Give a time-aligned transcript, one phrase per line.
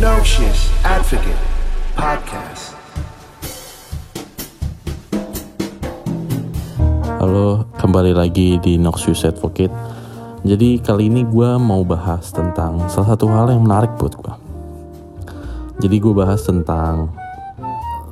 [0.00, 1.44] No Shit Advocate
[1.92, 2.72] Podcast.
[7.20, 9.68] Halo, kembali lagi di Noxious Advocate.
[10.40, 14.34] Jadi kali ini gue mau bahas tentang salah satu hal yang menarik buat gue.
[15.84, 17.12] Jadi gue bahas tentang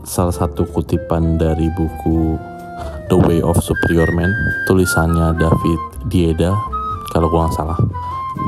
[0.04, 2.36] salah satu kutipan dari buku
[3.08, 4.28] The Way of Superior Man,
[4.68, 5.80] tulisannya David
[6.12, 6.52] Dieda,
[7.16, 7.80] kalau gue nggak salah.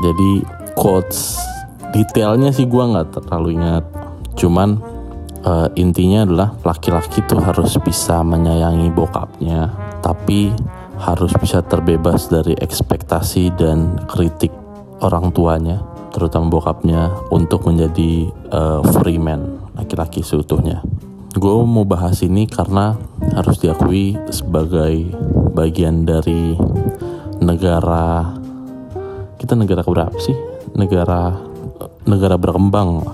[0.05, 0.45] Jadi
[0.77, 1.41] quotes
[1.91, 3.83] detailnya sih gue nggak terlalu ingat,
[4.39, 4.79] cuman
[5.43, 10.55] uh, intinya adalah laki-laki tuh harus bisa menyayangi bokapnya, tapi
[11.01, 14.53] harus bisa terbebas dari ekspektasi dan kritik
[15.01, 15.83] orang tuanya,
[16.15, 20.85] terutama bokapnya, untuk menjadi uh, free man, laki-laki seutuhnya.
[21.31, 22.95] Gue mau bahas ini karena
[23.35, 25.15] harus diakui sebagai
[25.55, 26.59] bagian dari
[27.39, 28.35] negara
[29.39, 30.35] kita negara keberapa sih?
[30.77, 31.50] Negara
[32.05, 33.05] negara berkembang,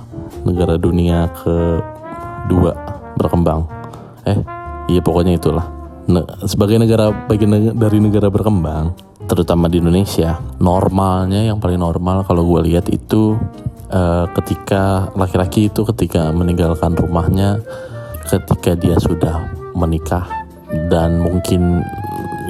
[0.44, 2.72] negara dunia kedua
[3.16, 3.68] berkembang.
[4.28, 4.40] Eh,
[4.92, 5.66] iya pokoknya itulah.
[6.08, 8.96] Ne sebagai negara bagian dari negara berkembang,
[9.28, 13.36] terutama di Indonesia, normalnya yang paling normal kalau gue lihat itu
[13.92, 17.60] uh, ketika laki-laki itu ketika meninggalkan rumahnya
[18.28, 20.28] ketika dia sudah menikah
[20.92, 21.80] dan mungkin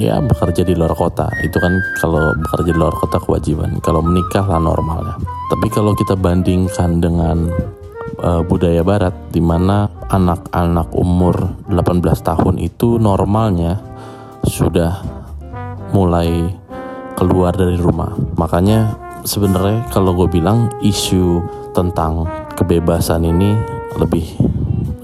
[0.01, 4.45] ya bekerja di luar kota itu kan kalau bekerja di luar kota kewajiban kalau menikah
[4.45, 5.17] lah normalnya
[5.47, 7.51] tapi kalau kita bandingkan dengan
[8.19, 11.35] uh, budaya barat di mana anak-anak umur
[11.71, 13.79] 18 tahun itu normalnya
[14.43, 15.03] sudah
[15.95, 16.51] mulai
[17.15, 21.43] keluar dari rumah makanya sebenarnya kalau gue bilang isu
[21.75, 23.55] tentang kebebasan ini
[23.99, 24.23] lebih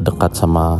[0.04, 0.80] dekat sama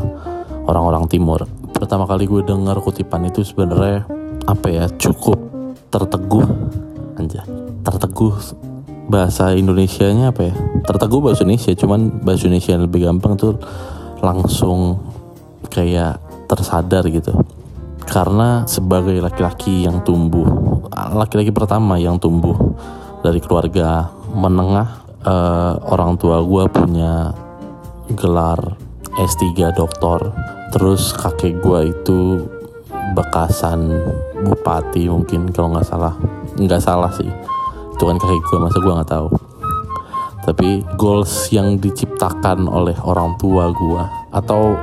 [0.68, 1.44] orang-orang timur.
[1.76, 4.08] Pertama kali gue dengar kutipan itu sebenarnya
[4.48, 5.40] apa ya cukup
[5.88, 6.44] terteguh
[7.16, 7.46] aja
[7.86, 8.34] terteguh
[9.08, 10.56] bahasa Indonesia-nya apa ya?
[10.88, 13.60] Terteguh bahasa Indonesia cuman bahasa Indonesia yang lebih gampang tuh
[14.24, 15.00] langsung
[15.68, 17.34] kayak tersadar gitu.
[18.04, 20.46] Karena sebagai laki-laki yang tumbuh
[20.94, 22.56] laki-laki pertama yang tumbuh
[23.26, 27.34] dari keluarga menengah uh, orang tua gue punya
[28.14, 28.78] gelar
[29.18, 30.32] S3 doktor.
[30.74, 32.20] Terus kakek gue itu
[33.14, 33.94] bekasan
[34.42, 36.14] bupati mungkin kalau nggak salah.
[36.58, 37.53] Nggak salah sih
[37.94, 39.28] itu kan kakek gue masa gue nggak tahu
[40.44, 44.04] tapi goals yang diciptakan oleh orang tua gue
[44.36, 44.76] atau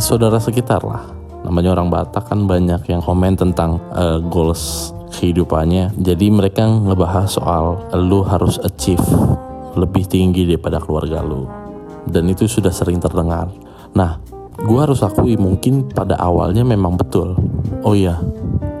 [0.00, 1.04] saudara sekitar lah
[1.44, 7.82] namanya orang Batak kan banyak yang komen tentang uh, goals kehidupannya jadi mereka ngebahas soal
[7.94, 9.04] lu harus achieve
[9.76, 11.66] lebih tinggi daripada keluarga lu
[12.06, 13.50] dan itu sudah sering terdengar.
[13.94, 14.22] Nah,
[14.62, 17.34] gue harus akui mungkin pada awalnya memang betul.
[17.82, 18.18] Oh iya,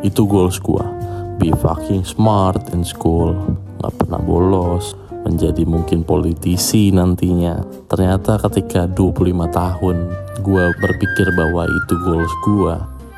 [0.06, 0.84] itu goals gue.
[1.36, 3.36] Be fucking smart in school,
[3.82, 7.60] gak pernah bolos, menjadi mungkin politisi nantinya.
[7.90, 9.96] Ternyata ketika 25 tahun
[10.40, 12.74] gue berpikir bahwa itu goals gue,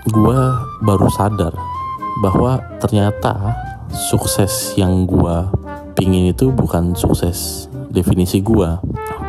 [0.08, 0.40] gue
[0.82, 1.54] baru sadar
[2.24, 3.54] bahwa ternyata
[3.92, 5.36] sukses yang gue
[5.94, 8.68] pingin itu bukan sukses definisi gue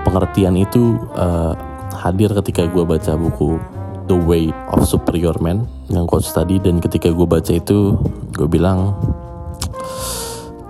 [0.04, 1.54] pengertian itu uh,
[1.94, 3.60] hadir ketika gue baca buku
[4.10, 6.58] The Way of Superior Man yang coach tadi.
[6.58, 7.94] Dan ketika gue baca itu
[8.34, 8.98] gue bilang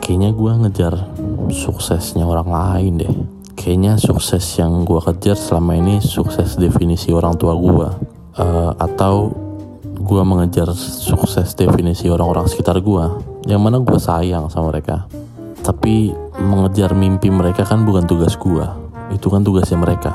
[0.03, 0.93] kayaknya gue ngejar
[1.47, 3.13] suksesnya orang lain deh.
[3.55, 7.87] Kayaknya sukses yang gue kejar selama ini sukses definisi orang tua gue
[8.39, 9.31] uh, atau
[9.99, 13.05] gue mengejar sukses definisi orang-orang sekitar gue
[13.51, 15.07] yang mana gue sayang sama mereka.
[15.59, 18.63] Tapi mengejar mimpi mereka kan bukan tugas gue
[19.11, 20.11] itu kan tugasnya mereka.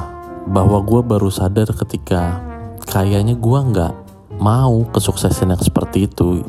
[0.49, 2.54] Bahwa gue baru sadar ketika
[2.95, 3.95] kayaknya gue nggak
[4.39, 6.47] mau kesuksesan yang seperti itu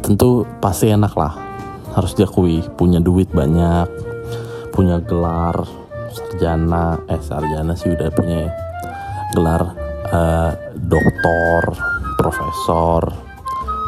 [0.00, 1.36] tentu pasti enak lah.
[1.92, 3.90] Harus diakui punya duit banyak
[4.72, 5.68] punya gelar
[6.08, 6.96] sarjana.
[7.12, 8.50] Eh sarjana sih udah punya ya.
[9.36, 9.62] gelar
[10.14, 11.76] uh, doktor
[12.16, 13.25] profesor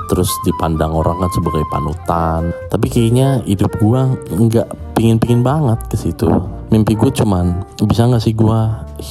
[0.09, 2.51] terus dipandang orang kan sebagai panutan.
[2.73, 4.01] Tapi kayaknya hidup gue
[4.33, 6.27] nggak pingin-pingin banget ke situ.
[6.73, 8.61] Mimpi gue cuman bisa nggak sih gue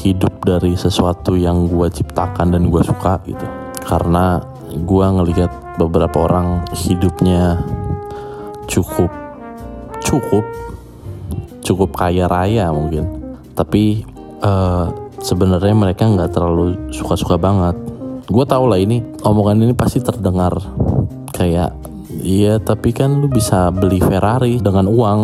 [0.03, 3.45] hidup dari sesuatu yang gue ciptakan dan gue suka gitu?
[3.85, 4.41] Karena
[4.73, 7.61] gue ngelihat beberapa orang hidupnya
[8.67, 9.07] cukup
[10.03, 10.43] cukup
[11.63, 13.07] cukup kaya raya mungkin.
[13.55, 14.05] Tapi
[14.43, 14.87] uh,
[15.19, 17.75] sebenarnya mereka nggak terlalu suka-suka banget.
[18.27, 20.51] Gue tau lah ini omongan ini pasti terdengar
[21.37, 21.69] kayak
[22.25, 25.19] iya tapi kan lu bisa beli Ferrari dengan uang.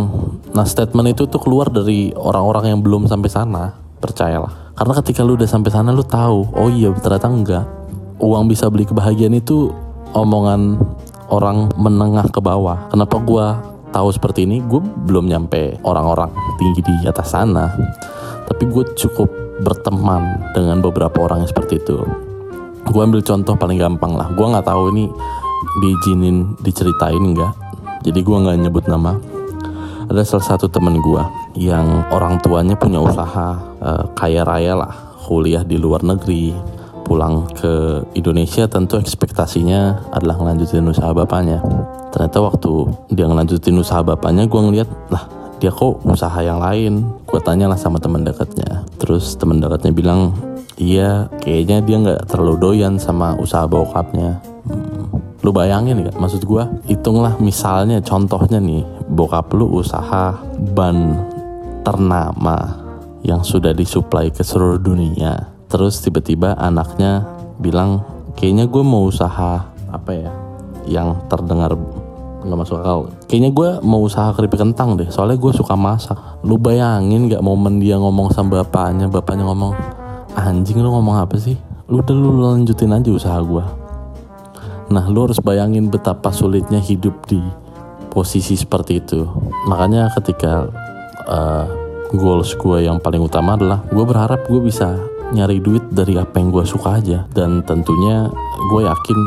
[0.54, 4.78] Nah statement itu tuh keluar dari orang-orang yang belum sampai sana percayalah.
[4.78, 7.66] Karena ketika lu udah sampai sana lu tahu oh iya ternyata enggak.
[8.22, 9.74] Uang bisa beli kebahagiaan itu
[10.14, 10.78] omongan
[11.34, 12.88] orang menengah ke bawah.
[12.94, 13.46] Kenapa gue
[13.90, 14.62] tahu seperti ini?
[14.62, 16.30] Gue belum nyampe orang-orang
[16.62, 17.74] tinggi di atas sana.
[18.46, 19.28] Tapi gue cukup
[19.66, 22.06] berteman dengan beberapa orang yang seperti itu.
[22.84, 24.30] Gue ambil contoh paling gampang lah.
[24.38, 25.10] Gue nggak tahu ini
[25.82, 27.54] diizinin diceritain nggak?
[28.04, 29.16] Jadi gue nggak nyebut nama.
[30.12, 31.24] Ada salah satu temen gue
[31.56, 34.92] yang orang tuanya punya usaha uh, kaya raya lah
[35.24, 36.52] kuliah di luar negeri.
[37.04, 41.60] Pulang ke Indonesia tentu ekspektasinya adalah ngelanjutin usaha bapaknya.
[42.16, 42.72] Ternyata waktu
[43.12, 45.28] dia ngelanjutin usaha bapaknya gue ngeliat lah
[45.64, 47.08] dia kok usaha yang lain?
[47.24, 48.84] Gue tanya lah sama teman dekatnya.
[49.00, 50.36] Terus teman dekatnya bilang
[50.76, 54.53] iya kayaknya dia nggak terlalu doyan sama usaha bokapnya.
[55.44, 60.40] Lu bayangin gak maksud gue hitunglah misalnya contohnya nih bokap lu usaha
[60.72, 61.20] ban
[61.84, 62.80] ternama
[63.28, 65.52] yang sudah disuplai ke seluruh dunia.
[65.68, 67.28] Terus tiba-tiba anaknya
[67.60, 68.08] bilang
[68.40, 70.32] kayaknya gue mau usaha apa ya
[70.88, 71.76] yang terdengar
[72.44, 73.12] nggak masuk akal.
[73.28, 76.16] Kayaknya gue mau usaha keripik kentang deh soalnya gue suka masak.
[76.48, 79.76] Lu bayangin gak momen dia ngomong sama bapaknya bapaknya ngomong
[80.40, 81.60] anjing lu ngomong apa sih?
[81.92, 83.83] Lu udah lu lanjutin aja usaha gue
[84.94, 87.42] nah lu harus bayangin betapa sulitnya hidup di
[88.14, 89.26] posisi seperti itu.
[89.66, 90.70] Makanya ketika
[91.26, 91.66] uh,
[92.14, 94.94] goals gue yang paling utama adalah gue berharap gue bisa
[95.34, 97.26] nyari duit dari apa yang gue suka aja.
[97.34, 98.30] Dan tentunya
[98.70, 99.20] gue yakin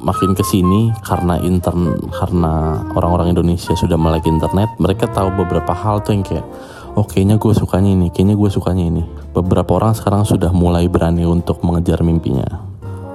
[0.00, 6.04] makin ke sini karena intern karena orang-orang Indonesia sudah melek internet mereka tahu beberapa hal
[6.04, 6.44] tuh yang kayak
[6.92, 9.04] oh kayaknya gue sukanya ini kayaknya gue sukanya ini.
[9.36, 12.48] Beberapa orang sekarang sudah mulai berani untuk mengejar mimpinya.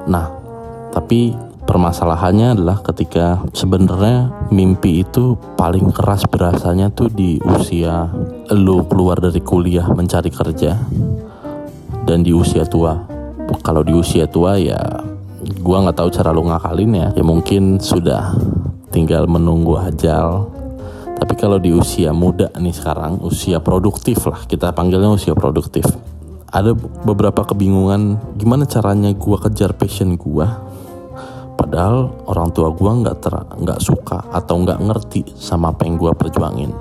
[0.06, 0.38] Nah
[0.94, 8.09] tapi permasalahannya adalah ketika sebenarnya mimpi itu paling keras berasanya tuh di usia
[8.53, 10.79] lu keluar dari kuliah mencari kerja
[12.07, 12.97] dan di usia tua.
[13.65, 14.77] Kalau di usia tua ya
[15.59, 17.07] gua nggak tahu cara lu ngakalin ya.
[17.13, 18.33] Ya mungkin sudah
[18.94, 20.50] tinggal menunggu ajal.
[21.19, 25.83] Tapi kalau di usia muda nih sekarang usia produktif lah kita panggilnya usia produktif.
[26.50, 26.73] Ada
[27.05, 30.69] beberapa kebingungan gimana caranya gua kejar passion gua
[31.59, 36.15] padahal orang tua gua nggak ter nggak suka atau nggak ngerti sama apa yang gua
[36.15, 36.71] perjuangin.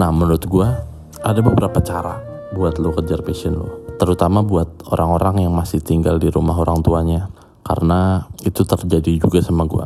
[0.00, 0.80] Nah menurut gua
[1.20, 2.16] ada beberapa cara
[2.56, 3.68] buat lo kejar passion lo
[4.00, 7.28] terutama buat orang-orang yang masih tinggal di rumah orang tuanya.
[7.66, 9.82] Karena itu terjadi juga sama gue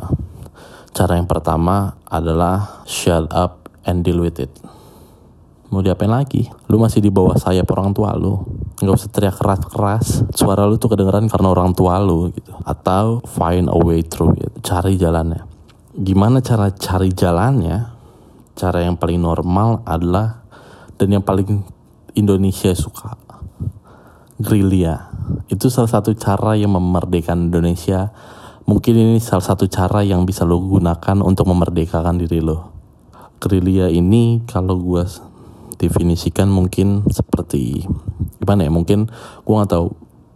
[0.91, 4.51] cara yang pertama adalah shut up and deal with it
[5.71, 6.51] mau diapain lagi?
[6.67, 8.43] Lu masih di bawah sayap orang tua lu.
[8.83, 10.27] Nggak usah teriak keras-keras.
[10.35, 12.51] Suara lu tuh kedengeran karena orang tua lu gitu.
[12.67, 14.51] Atau find a way through it.
[14.61, 15.47] Cari jalannya.
[15.95, 17.87] Gimana cara cari jalannya?
[18.53, 20.43] Cara yang paling normal adalah
[20.99, 21.63] dan yang paling
[22.13, 23.15] Indonesia suka
[24.41, 25.07] gerilya.
[25.47, 28.11] Itu salah satu cara yang memerdekakan Indonesia.
[28.65, 32.73] Mungkin ini salah satu cara yang bisa lo gunakan untuk memerdekakan diri lo.
[33.41, 35.01] Gerilya ini kalau gue
[35.81, 37.89] definisikan mungkin seperti
[38.37, 38.71] gimana ya?
[38.71, 39.09] Mungkin
[39.41, 39.87] gue nggak tahu.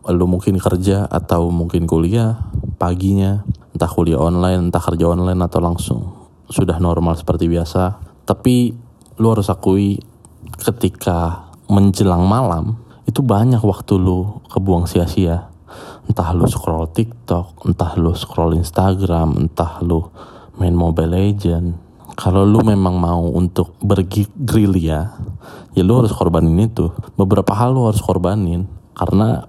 [0.10, 2.50] Lo mungkin kerja atau mungkin kuliah
[2.82, 6.02] paginya entah kuliah online entah kerja online atau langsung.
[6.50, 8.02] Sudah normal seperti biasa.
[8.26, 8.74] Tapi
[9.22, 10.02] lo harus akui
[10.58, 15.54] ketika menjelang malam itu banyak waktu lu kebuang sia-sia.
[16.06, 20.10] Entah lu scroll TikTok entah lu scroll Instagram entah lu
[20.62, 21.85] main Mobile Legend
[22.16, 25.00] kalau lu memang mau untuk bergerilya
[25.76, 29.46] ya lu harus korbanin itu beberapa hal lu harus korbanin karena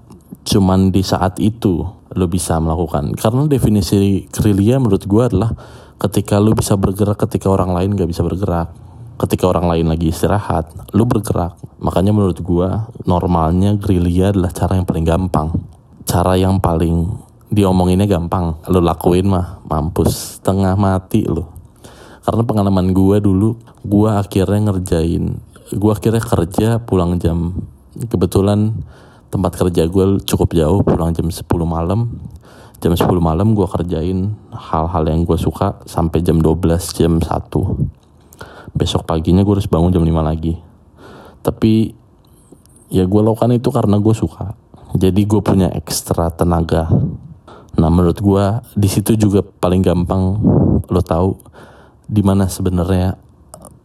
[0.46, 5.54] cuman di saat itu lu bisa melakukan karena definisi gerilya menurut gue adalah
[6.02, 8.74] ketika lu bisa bergerak ketika orang lain gak bisa bergerak
[9.16, 11.56] ketika orang lain lagi istirahat, lu bergerak.
[11.80, 15.48] Makanya menurut gua normalnya gerilya adalah cara yang paling gampang.
[16.06, 17.16] Cara yang paling
[17.48, 21.55] diomonginnya gampang, lu lakuin mah mampus setengah mati lu.
[22.26, 23.54] Karena pengalaman gua dulu,
[23.86, 25.38] gua akhirnya ngerjain,
[25.78, 27.54] gua akhirnya kerja pulang jam
[27.96, 28.76] kebetulan
[29.32, 32.12] tempat kerja gue cukup jauh pulang jam 10 malam.
[32.76, 36.60] Jam 10 malam gue kerjain hal-hal yang gue suka sampai jam 12
[36.92, 37.24] jam 1
[38.76, 40.60] besok paginya gue harus bangun jam 5 lagi.
[41.40, 41.96] Tapi
[42.92, 44.52] ya gue lakukan itu karena gue suka.
[44.92, 46.92] Jadi gue punya ekstra tenaga.
[47.80, 48.44] Nah menurut gue
[48.76, 50.36] di situ juga paling gampang
[50.86, 51.32] lo tahu
[52.06, 53.18] di mana sebenarnya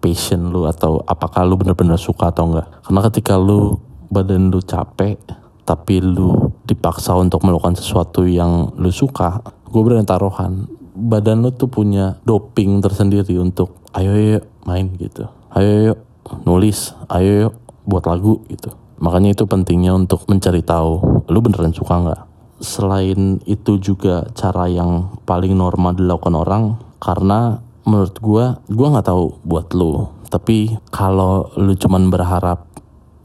[0.01, 2.67] passion lo atau apakah lo bener-bener suka atau enggak.
[2.85, 5.17] Karena ketika lo badan lo capek
[5.61, 10.65] tapi lu dipaksa untuk melakukan sesuatu yang lu suka gue berani taruhan.
[10.91, 15.29] Badan lu tuh punya doping tersendiri untuk ayo ayo main gitu.
[15.53, 15.99] Ayo yuk
[16.43, 17.53] nulis ayo yuk
[17.85, 18.73] buat lagu gitu.
[19.01, 22.21] Makanya itu pentingnya untuk mencari tahu lu beneran suka nggak
[22.61, 26.63] selain itu juga cara yang paling normal dilakukan orang
[27.01, 30.09] karena menurut gue gue nggak tahu buat lu.
[30.31, 32.71] Tapi kalau lu cuman berharap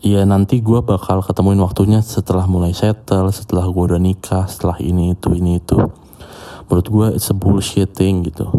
[0.02, 5.14] ya nanti gue bakal ketemuin waktunya setelah mulai settle setelah gue udah nikah setelah ini
[5.14, 5.78] itu ini itu.
[6.66, 8.50] Menurut gue it's a bullshitting gitu.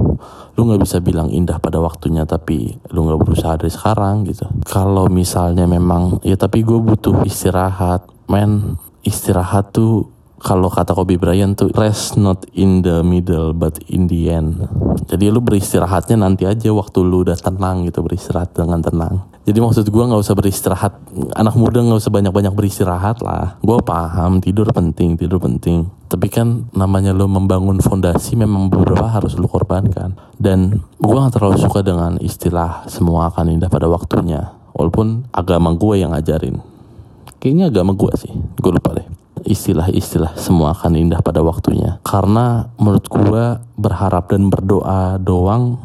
[0.55, 4.47] Lu nggak bisa bilang indah pada waktunya tapi lu nggak berusaha dari sekarang gitu.
[4.63, 8.07] Kalau misalnya memang ya tapi gue butuh istirahat.
[8.27, 14.05] Men istirahat tuh kalau kata Kobe Bryant tuh rest not in the middle but in
[14.05, 14.69] the end.
[15.09, 19.25] Jadi lu beristirahatnya nanti aja waktu lu udah tenang gitu beristirahat dengan tenang.
[19.47, 20.93] Jadi maksud gue nggak usah beristirahat
[21.33, 23.57] anak muda nggak usah banyak-banyak beristirahat lah.
[23.63, 25.89] Gue paham tidur penting tidur penting.
[26.05, 30.19] Tapi kan namanya lu membangun fondasi memang beberapa harus lu korbankan.
[30.37, 34.53] Dan gue nggak terlalu suka dengan istilah semua akan indah pada waktunya.
[34.77, 36.61] Walaupun agama gue yang ngajarin.
[37.41, 38.33] Kayaknya agama gue sih.
[38.59, 39.06] Gue lupa deh
[39.47, 42.03] istilah-istilah semua akan indah pada waktunya.
[42.03, 45.79] Karena menurut gua berharap dan berdoa doang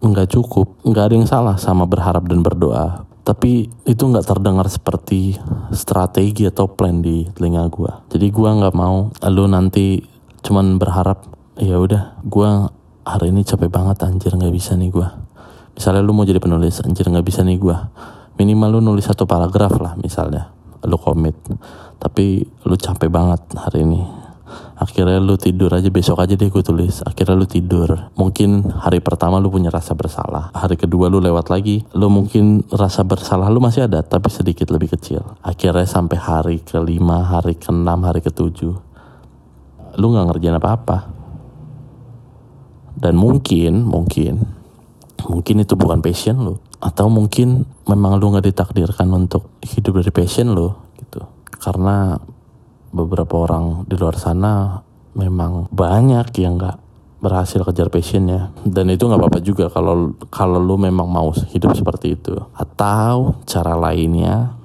[0.00, 0.80] nggak cukup.
[0.82, 3.04] Nggak ada yang salah sama berharap dan berdoa.
[3.26, 5.36] Tapi itu nggak terdengar seperti
[5.76, 8.00] strategi atau plan di telinga gua.
[8.08, 10.00] Jadi gua nggak mau lu nanti
[10.40, 11.26] cuman berharap
[11.60, 12.70] ya udah gua
[13.04, 15.20] hari ini capek banget anjir nggak bisa nih gua.
[15.76, 17.92] Misalnya lu mau jadi penulis anjir nggak bisa nih gua.
[18.40, 21.34] Minimal lu nulis satu paragraf lah misalnya lu komit
[21.96, 24.26] tapi lu capek banget hari ini.
[24.76, 27.00] Akhirnya lu tidur aja besok aja deh gue tulis.
[27.00, 28.12] Akhirnya lu tidur.
[28.12, 30.52] Mungkin hari pertama lu punya rasa bersalah.
[30.52, 34.92] Hari kedua lu lewat lagi lu mungkin rasa bersalah lu masih ada tapi sedikit lebih
[34.92, 35.24] kecil.
[35.40, 38.76] Akhirnya sampai hari kelima hari keenam hari ketujuh
[39.96, 40.98] lu nggak ngerjain apa-apa.
[43.00, 44.44] Dan mungkin mungkin
[45.24, 46.60] mungkin itu bukan passion lu.
[46.84, 50.85] Atau mungkin memang lu nggak ditakdirkan untuk hidup dari passion lu
[51.60, 52.20] karena
[52.92, 54.80] beberapa orang di luar sana
[55.16, 56.78] memang banyak yang nggak
[57.16, 62.14] berhasil kejar passionnya dan itu nggak apa-apa juga kalau kalau lu memang mau hidup seperti
[62.14, 62.36] itu.
[62.54, 64.56] Atau cara lainnya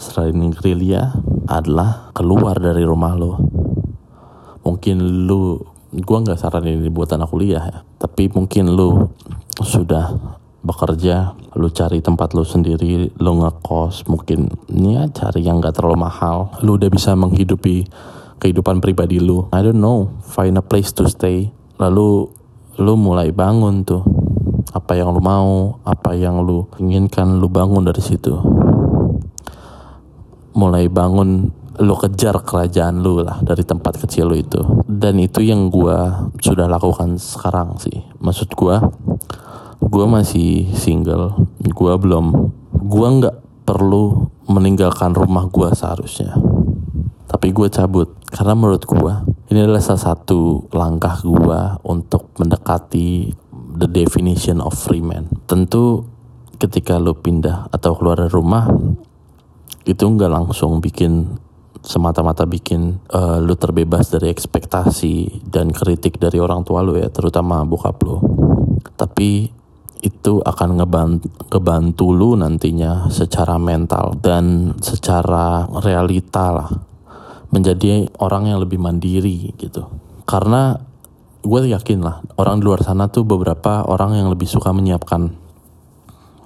[0.00, 1.12] selain gerilya
[1.44, 3.36] adalah keluar dari rumah lo
[4.64, 5.60] mungkin lu
[5.92, 9.12] gua nggak saranin ini buat anak kuliah ya tapi mungkin lu
[9.60, 16.04] sudah bekerja lu cari tempat lu sendiri lu ngekos mungkin ya cari yang gak terlalu
[16.04, 16.52] mahal.
[16.60, 17.88] Lu udah bisa menghidupi
[18.40, 19.48] kehidupan pribadi lu.
[19.52, 21.52] I don't know find a place to stay.
[21.80, 22.28] Lalu
[22.80, 24.04] lu mulai bangun tuh.
[24.70, 28.36] Apa yang lu mau apa yang lu inginkan lu bangun dari situ.
[30.54, 31.50] Mulai bangun
[31.80, 34.60] lu kejar kerajaan lu lah dari tempat kecil lu itu.
[34.84, 38.04] Dan itu yang gua sudah lakukan sekarang sih.
[38.20, 38.84] Maksud gua
[39.80, 41.48] gue masih single.
[41.64, 46.36] Gue belum gue nggak perlu meninggalkan rumah gue seharusnya.
[47.30, 49.14] Tapi gue cabut karena menurut gue
[49.50, 53.32] ini adalah salah satu langkah gue untuk mendekati
[53.80, 55.30] the definition of free man.
[55.46, 56.04] Tentu
[56.60, 58.68] ketika lo pindah atau keluar dari rumah
[59.88, 61.40] itu nggak langsung bikin
[61.80, 67.64] semata-mata bikin uh, lu terbebas dari ekspektasi dan kritik dari orang tua lu ya terutama
[67.64, 68.20] bokap lu.
[68.98, 69.59] Tapi
[70.00, 76.70] itu akan ngebantu, ngebantu lu nantinya secara mental dan secara realita lah.
[77.50, 79.84] Menjadi orang yang lebih mandiri gitu.
[80.24, 80.78] Karena
[81.40, 85.34] gue yakin lah orang di luar sana tuh beberapa orang yang lebih suka menyiapkan.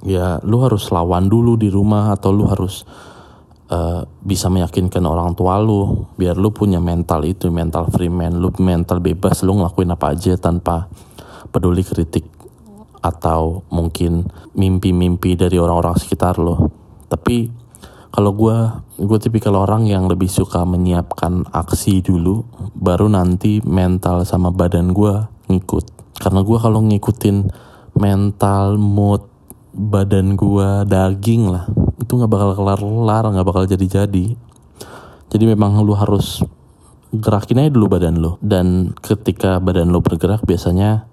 [0.04, 2.84] Ya lu harus lawan dulu di rumah atau lu harus
[3.70, 8.52] uh, bisa meyakinkan orang tua lu biar lu punya mental itu mental free man lu
[8.60, 10.88] mental bebas lu ngelakuin apa aja tanpa
[11.48, 12.33] peduli kritik
[13.04, 14.24] atau mungkin
[14.56, 16.72] mimpi-mimpi dari orang-orang sekitar lo.
[17.12, 17.52] Tapi
[18.08, 18.56] kalau gue,
[19.04, 25.28] gue tipikal orang yang lebih suka menyiapkan aksi dulu, baru nanti mental sama badan gue
[25.52, 26.16] ngikut.
[26.16, 27.36] Karena gue kalau ngikutin
[27.98, 29.26] mental, mood,
[29.74, 31.66] badan gue daging lah,
[31.98, 34.26] itu nggak bakal kelar-kelar, nggak bakal jadi-jadi.
[35.34, 36.46] Jadi memang lu harus
[37.10, 38.38] gerakin aja dulu badan lo.
[38.38, 41.10] Dan ketika badan lo bergerak biasanya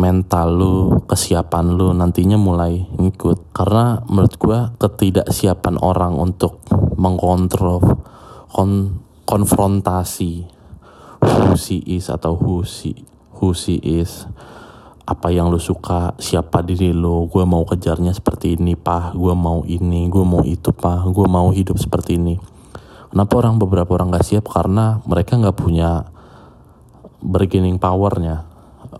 [0.00, 3.52] mental lu, kesiapan lu nantinya mulai ngikut.
[3.52, 6.64] Karena menurut gua ketidaksiapan orang untuk
[6.96, 8.00] mengkontrol
[8.48, 10.48] kon konfrontasi
[11.20, 13.04] who she is atau who she,
[13.38, 14.24] who she is.
[15.04, 19.66] Apa yang lu suka siapa diri lu gue mau kejarnya seperti ini pah gue mau
[19.66, 22.38] ini gue mau itu pah gue mau hidup seperti ini.
[23.10, 24.46] Kenapa orang beberapa orang gak siap?
[24.46, 26.06] Karena mereka nggak punya
[27.18, 28.49] bargaining powernya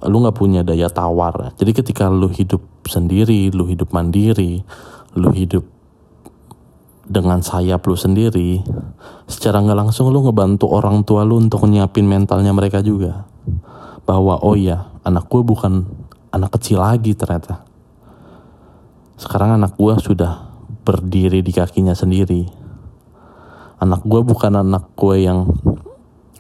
[0.06, 1.54] lu nggak punya daya tawar.
[1.58, 4.62] Jadi ketika lu hidup sendiri, lu hidup mandiri,
[5.18, 5.66] lu hidup
[7.10, 8.62] dengan sayap lu sendiri,
[9.26, 13.26] secara nggak langsung lu ngebantu orang tua lu untuk nyiapin mentalnya mereka juga.
[14.06, 15.90] Bahwa oh ya, anak gue bukan
[16.30, 17.66] anak kecil lagi ternyata.
[19.18, 20.48] Sekarang anak gue sudah
[20.86, 22.46] berdiri di kakinya sendiri.
[23.82, 25.50] Anak gue bukan anak gue yang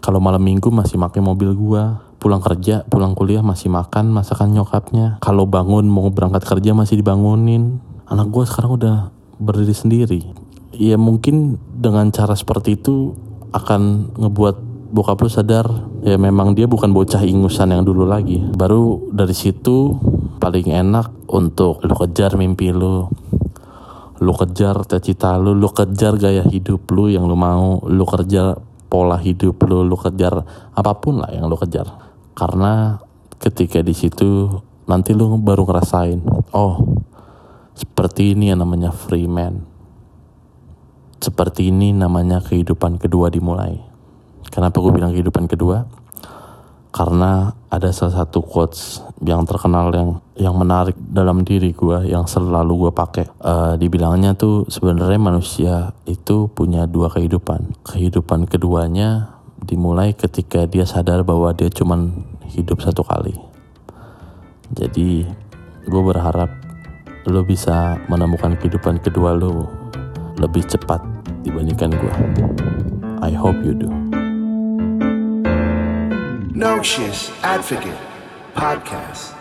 [0.00, 2.09] kalau malam minggu masih pakai mobil gue.
[2.20, 5.24] Pulang kerja, pulang kuliah masih makan masakan nyokapnya.
[5.24, 7.80] Kalau bangun mau berangkat kerja masih dibangunin.
[8.04, 8.96] Anak gue sekarang udah
[9.40, 10.20] berdiri sendiri.
[10.76, 13.16] Ya mungkin dengan cara seperti itu
[13.56, 14.56] akan ngebuat
[14.90, 15.66] bokap lu sadar
[16.02, 18.36] ya memang dia bukan bocah ingusan yang dulu lagi.
[18.52, 19.96] Baru dari situ
[20.36, 23.08] paling enak untuk lu kejar mimpi lu.
[24.20, 28.60] Lu kejar cita-cita lu, lu kejar gaya hidup lu yang lu mau, lu kejar
[28.92, 30.44] pola hidup lu, lu kejar
[30.76, 32.09] apa pun lah yang lu kejar.
[32.40, 32.96] Karena
[33.36, 34.48] ketika di situ
[34.88, 36.24] nanti lu baru ngerasain,
[36.56, 37.04] oh
[37.76, 39.68] seperti ini yang namanya free man.
[41.20, 43.76] Seperti ini namanya kehidupan kedua dimulai.
[44.48, 45.84] Kenapa gue bilang kehidupan kedua?
[46.90, 52.88] Karena ada salah satu quotes yang terkenal yang yang menarik dalam diri gue yang selalu
[52.88, 53.28] gue pakai.
[53.36, 57.84] Uh, dibilangnya tuh sebenarnya manusia itu punya dua kehidupan.
[57.84, 63.32] Kehidupan keduanya dimulai ketika dia sadar bahwa dia cuman hidup satu kali.
[64.74, 65.24] Jadi
[65.86, 66.50] gue berharap
[67.30, 69.70] lo bisa menemukan kehidupan kedua lo
[70.36, 71.00] lebih cepat
[71.46, 72.14] dibandingkan gue.
[73.22, 73.90] I hope you do.
[76.52, 77.96] No Shit Advocate
[78.52, 79.39] Podcast.